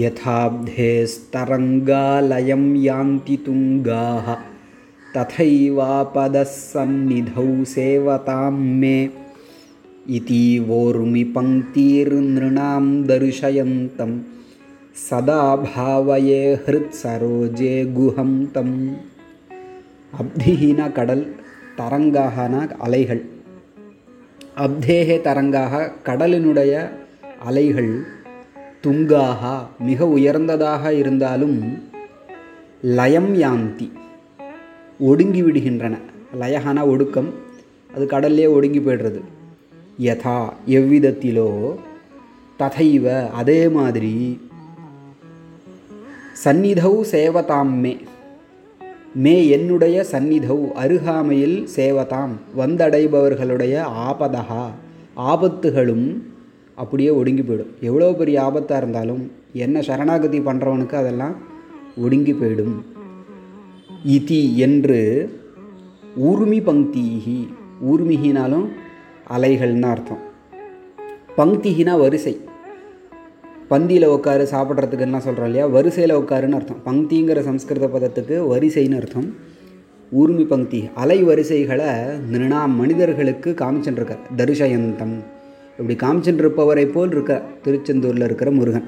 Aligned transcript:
यथाब्धेस्तरङ्गालयं 0.00 2.64
यान्ति 2.84 3.36
तुङ्गाः 3.46 4.28
तथैवापदः 5.16 6.52
सन्निधौ 6.52 7.48
सेवतां 7.74 8.54
मे 8.80 8.96
इति 10.18 10.44
वोर्मि 10.68 11.24
पङ्क्तिर्नृणां 11.36 12.84
दर्शयन्तं 13.10 14.12
सदा 15.08 15.42
भावये 15.66 16.40
हृत्सरोजे 16.66 17.74
गुहं 17.98 18.32
तम् 18.56 18.74
அப்திஹினா 20.12 20.86
கடல் 20.98 21.24
தரங்காகனா 21.78 22.60
அலைகள் 22.84 23.22
அப்தேகே 24.64 25.16
தரங்காக 25.26 25.74
கடலினுடைய 26.06 26.74
அலைகள் 27.48 27.90
துங்காக 28.81 29.41
மிக 29.79 30.07
உயர்ந்ததாக 30.07 30.93
இருந்தாலும் 30.93 31.57
லயம் 32.81 33.33
யாந்தி 33.35 33.87
ஒடுங்கி 34.99 35.41
விடுகின்றன. 35.43 35.95
லயஹான 36.39 36.87
ஒடுக்கம் 36.87 37.29
அது 37.95 38.05
கடல்லே 38.05 38.47
ஒடுங்கி 38.49 38.79
போய்டுறது. 38.79 39.21
யதா 39.99 40.49
எவ்விதத்திலோ 40.67 41.75
ததைவ 42.59 43.05
அதே 43.31 43.67
மாதிரி 43.67 44.39
சந்நிதௌ 46.43 46.93
சேவதாம் 47.11 47.73
மே 47.83 47.97
மே 49.13 49.47
என்னுடைய 49.47 50.05
சந்நிதௌ 50.11 50.59
அருகாமையில் 50.73 51.67
சேவதாம் 51.75 52.33
வந்தடைபவர்களுடைய 52.57 53.75
ஆபதகா 54.09 54.65
ஆபத்துகளும் 55.15 56.07
அப்படியே 56.83 57.09
ஒடுங்கி 57.09 57.41
போயிடும். 57.41 57.71
எவ்வளோ 57.81 58.13
பெரிய 58.13 58.37
ஆபத்தாக 58.41 58.77
இருந்தாலும் 58.77 59.23
என்ன 59.53 59.81
சரணாகதி 59.81 60.39
பண்ணுறவனுக்கு 60.39 60.95
அதெல்லாம் 60.95 61.35
ஒடுங்கி 61.97 62.33
போயிடும். 62.33 62.75
இதி 64.07 64.41
என்று 64.65 64.99
ஊர்மி 66.27 66.59
பங்கிஹி 66.69 67.39
ஊர்மிகினாலும் 67.91 68.67
அலைகள்னு 69.29 69.89
அர்த்தம். 69.93 70.23
பங்கிஹினா 71.37 71.99
வரிசை. 71.99 72.33
பந்தியில் 73.69 74.05
உட்காரு 74.05 74.43
சாப்பிட்றதுக்குலாம் 74.51 75.25
சொல்கிறோம் 75.27 75.49
இல்லையா? 75.49 75.65
வரிசையில் 75.67 76.15
உட்காருன்னு 76.15 76.59
அர்த்தம். 76.59 76.81
பங்கிங்கிற 76.85 77.41
சம்ஸ்கிருத 77.41 77.87
பதத்துக்கு 77.87 78.35
வரிசைன்னு 78.53 78.95
அர்த்தம். 78.95 79.29
ஊர்மி 80.19 80.45
பங்கி 80.45 80.81
அலை 80.95 81.23
வரிசைகளை 81.23 81.91
நிருணாம் 82.31 82.73
மனிதர்களுக்கு 82.77 83.49
காமிச்சுட்டுருக்கார் 83.61 84.25
தரிசயந்தம். 84.37 85.15
இப்படி 85.79 85.95
காமிச்சுட்டுருப்பவரை 86.03 86.85
போல் 86.85 87.11
இருக்க 87.11 87.41
திருச்செந்தூரில் 87.63 88.23
இருக்கிற 88.23 88.51
முருகன். 88.51 88.83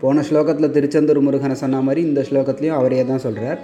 போன 0.00 0.20
ஸ்லோகத்தில் 0.20 0.70
திருச்செந்தூர் 0.70 1.20
முருகனை 1.20 1.56
சொன்ன 1.56 1.80
மாதிரி 1.80 2.06
இந்த 2.06 2.24
ஸ்லோகத்துலேயும் 2.30 2.78
அவரே 2.80 3.04
தான் 3.04 3.18
சொல்கிறார் 3.18 3.58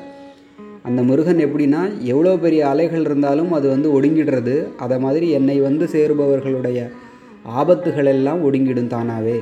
அந்த 0.83 1.03
முருகன் 1.03 1.37
எப்படின்னா 1.37 2.01
எவ்வளோ 2.01 2.37
பெரிய 2.37 2.69
அலைகள் 2.69 3.01
இருந்தாலும் 3.01 3.53
அது 3.53 3.69
வந்து 3.69 4.01
ஒடுங்கிடுறது. 4.01 4.77
அதை 4.77 4.99
மாதிரி 4.99 5.31
என்னை 5.31 5.61
வந்து 5.61 5.85
சேருபவர்களுடைய 5.85 6.91
ஆபத்துகள் 7.59 8.05
எல்லாம் 8.05 8.53
ஒடுங்கிடும் 8.53 8.93
தானாவே. 8.95 9.41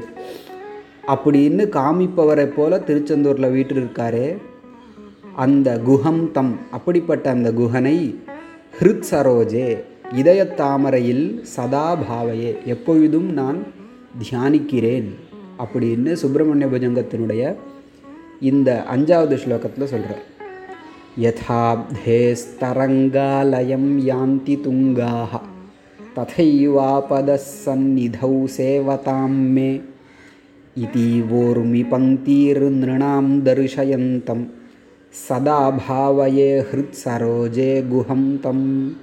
அப்படின்னு 1.07 1.63
காமிப்பவரை 1.69 2.47
போல 2.47 2.79
திருச்செந்தூரில் 2.79 3.53
வீட்டில் 3.53 3.85
இருக்காரே 3.85 4.37
அந்த 5.37 5.81
குஹம் 5.87 6.31
தம் 6.31 6.59
அப்படிப்பட்ட 6.71 7.31
அந்த 7.31 7.53
குஹனை 7.53 8.15
ஹிருத் 8.81 9.03
சரோஜே 9.11 9.69
இதயத்தாமரையில் 10.20 11.42
சதா 11.56 11.88
பாவையே 12.02 12.54
எப்பொழுதும் 12.66 13.34
நான் 13.34 13.60
தியானிக்கிறேன் 14.22 15.10
அப்படின்னு 15.64 16.14
சுப்பிரமணிய 16.14 16.68
புஜங்கத்தினுடைய 16.68 17.56
இந்த 18.42 18.84
அஞ்சாவது 18.88 19.38
ஸ்லோகத்தில் 19.38 19.86
சொல்கிறார் 19.86 20.26
யதாப்தேஸ்தரங்காலயம் 21.24 23.94
யாந்தி 24.10 24.56
துங்காக 24.66 25.32
ததைவாபதः 26.16 27.44
சந்நிதௌ 27.56 28.36
சேவதாம் 28.56 29.40
மே 29.56 29.70
इति 30.76 31.22
वोर्मि 31.22 31.84
पङ्क्तिर्नृणां 31.84 33.44
दर्शयन्तं 33.44 34.44
सदा 35.14 35.70
भावये 35.78 36.60
हृत्सरोजे 36.70 37.82
गुहं 37.90 38.38
तम् 38.38 38.94